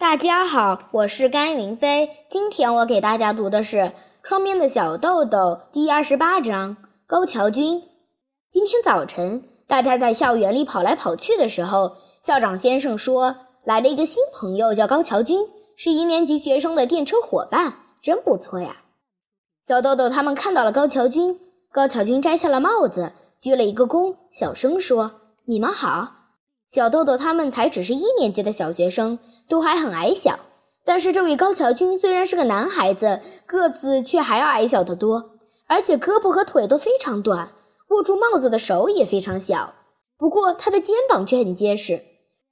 [0.00, 2.08] 大家好，我是甘云飞。
[2.30, 3.76] 今天我给大家读的是
[4.22, 5.38] 《窗边的小豆豆》
[5.72, 6.78] 第二十八章。
[7.06, 7.82] 高桥君，
[8.50, 18.76] 今天早晨，大家在校园里跑来跑去的时候，校长先生说来了一个新朋友，叫高桥君，是一年级学生的电车伙伴，真不错呀。
[19.62, 21.38] 小豆豆他们看到了高桥君，
[21.70, 26.14] 高桥君摘下了帽子，鞠了一个躬，小声说：“你们好。”
[26.72, 30.38] 小豆豆他们才只是一年级的小学生，都还很矮小。
[30.84, 35.32] 但是这位高桥君虽然是个男孩子，个子却还要矮小得多，
[35.66, 37.52] 而且胳膊和腿都非常短，
[37.88, 39.74] 握住帽子的手也非常小。
[40.16, 42.02] 不过他的肩膀却很结实。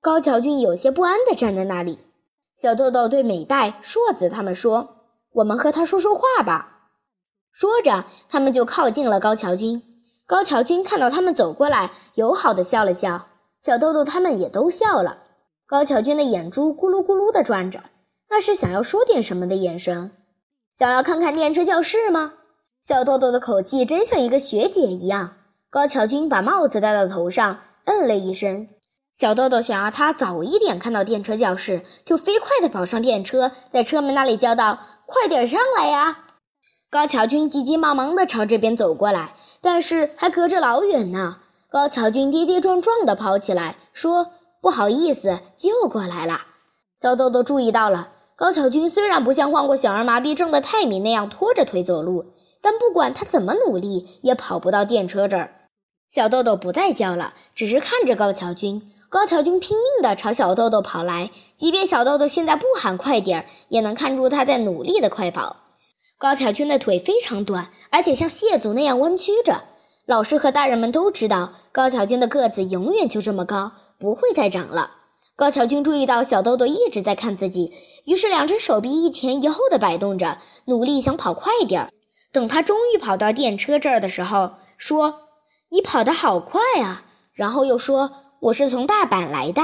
[0.00, 1.98] 高桥君有些不安地站在那里。
[2.56, 4.96] 小豆豆对美代、硕子他们说
[5.34, 6.88] ：“我们和他说说话吧。”
[7.52, 9.82] 说着，他们就靠近了高桥君。
[10.26, 13.26] 高桥君看到他们走过来，友好地笑了笑。
[13.66, 15.18] 小豆豆他们也都笑了。
[15.66, 17.82] 高桥君的眼珠咕噜咕噜地转着，
[18.30, 20.12] 那是想要说点什么的眼神。
[20.72, 22.34] 想要看看电车教室吗？
[22.80, 25.32] 小豆豆的口气真像一个学姐一样。
[25.68, 28.68] 高桥君把帽子戴到头上，嗯了一声。
[29.12, 36.20] 小豆豆想要他早一点看到电车教室，就飞快地跑上电车，在车门那里叫道：“快点上来呀！”
[36.88, 41.38] 高桥君急急忙忙地朝这边走过来，但是还隔着老远呢。
[41.76, 44.30] 高桥君跌跌撞撞地跑起来，说
[44.62, 46.40] ：“不好意思，救过来了。”
[46.98, 52.32] 小豆豆注意到了，高桥君虽然不像患过小儿麻痹症的泰米那样拖着腿走路，
[52.62, 55.50] 但不管他怎么努力，也跑不到电车这儿。
[56.08, 58.90] 小豆豆不再叫了，只是看着高桥君。
[59.10, 65.56] 高桥君拼命地朝小豆豆跑来，即便小豆豆现在不喊快点儿，也能看出他在努力地快跑。
[66.16, 69.64] 高桥君的腿非常短，而且像蟹足那样弯曲着。
[70.06, 74.92] 老师和大人们都知道，高桥君的个子永远就这么高，不会再长了。
[75.34, 77.72] 高桥君注意到小豆豆一直在看自己，
[78.04, 81.90] 于是两只手臂一前一后的摆动着，努力想跑快点儿。
[82.30, 85.22] 等他终于跑到电车这儿的时候，说
[85.70, 87.02] ：“你跑得好快啊！”
[87.34, 89.62] 然后又说：“我是从大阪来的。”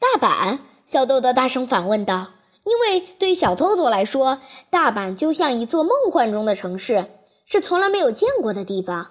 [0.00, 0.58] 大阪？
[0.86, 2.28] 小豆豆大声反问道。
[2.64, 4.40] 因为对小豆豆来说，
[4.70, 7.04] 大阪就像一座梦幻中的城市，
[7.44, 9.08] 是从来没有见过的地方。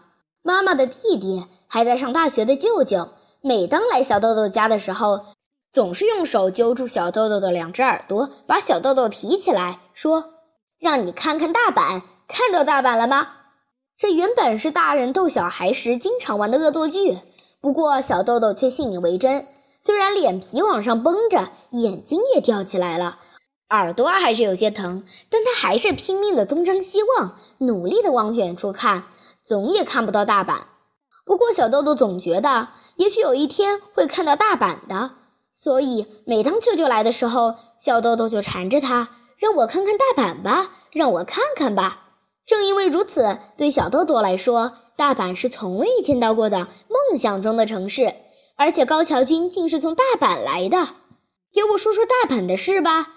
[0.47, 3.09] 妈妈的弟弟，还在上大学的舅舅，
[3.41, 5.25] 每当来小豆豆家的时候，
[5.73, 10.35] 总是用手揪住小豆豆的两只耳朵，把小豆豆提起来，说
[10.78, 13.28] ：“让你看看大板，看到大板了吗？”
[13.97, 17.17] 这原本是大人逗小孩时经常玩的恶作剧，
[17.59, 19.47] 不过小豆豆却信以为真。
[19.81, 23.17] 虽然脸皮往上绷着，眼睛也吊起来了，
[23.72, 29.05] 耳朵还是有些疼，但他还是拼命的东张西望，努力的往远处看。
[29.45, 30.61] 总也看不到大阪，
[31.23, 35.11] 不过小豆豆总觉得，也许有一天会看到大阪的。
[35.51, 42.01] 所以每当舅舅来的时候，小豆豆就缠着他，让我看看大阪吧，让我看看吧。
[42.47, 48.13] 正因为如此，对小豆豆来说，大阪是从未见到过的梦想中的城市。
[48.57, 50.88] 而且高桥君竟是从大阪来的，
[51.53, 53.13] 给我说说大阪的事吧。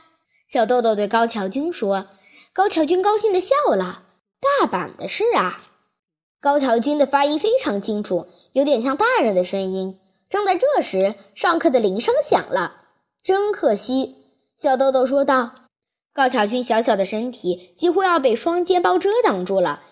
[0.46, 2.06] 小豆豆对高桥君说。
[2.52, 4.02] 高桥君高兴地笑了。
[4.40, 5.60] 大阪的事啊。
[6.40, 9.98] 高桥君的发音非常清楚，有点像大人的声音。
[10.28, 12.76] 正在这时，上课的铃声响了。
[13.24, 14.14] 真可惜，
[14.56, 15.50] 小豆豆说道。
[16.12, 19.82] 高桥君小小的身体几乎要被双肩包遮挡住了，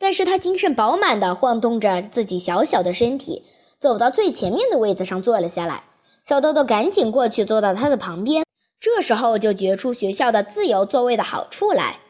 [0.00, 3.44] 但是他精神饱满地晃动着自己小小的身体，
[3.78, 5.84] 走到最前面的位子上坐了下来。
[6.24, 8.44] 小豆豆赶紧过去坐到他的旁边，
[8.80, 12.00] 这时候就觉出学校的自由座位的好处来，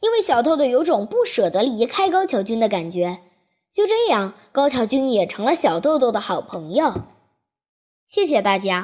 [0.00, 3.18] 因为小豆豆有种不舍得离开高桥君的感觉。
[3.72, 6.92] 就这样，高桥君也成了小豆豆的好朋友。
[8.06, 8.80] 谢谢大家。